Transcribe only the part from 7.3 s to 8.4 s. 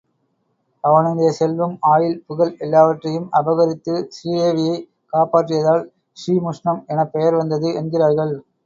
வந்தது என்கிறார்கள்.